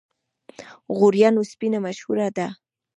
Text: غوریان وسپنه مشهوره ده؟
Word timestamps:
غوریان 0.97 1.35
وسپنه 1.37 1.77
مشهوره 1.85 2.27
ده؟ 2.37 2.47